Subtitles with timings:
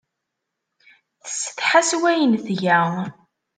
[1.23, 2.79] Tessetḥa s wayen tga.